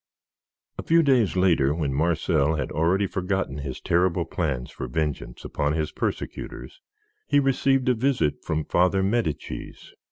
A 0.79 0.81
few 0.81 1.03
days 1.03 1.35
later, 1.35 1.75
when 1.75 1.93
Marcel 1.93 2.55
had 2.55 2.71
already 2.71 3.05
forgotten 3.05 3.59
his 3.59 3.79
terrible 3.79 4.25
plans 4.25 4.71
for 4.71 4.87
vengeance 4.87 5.45
upon 5.45 5.73
his 5.73 5.91
persecutors, 5.91 6.81
he 7.27 7.39
received 7.39 7.87
a 7.87 7.93
visit 7.93 8.43
from 8.43 8.65
Father 8.65 9.03
Medicis. 9.03 9.93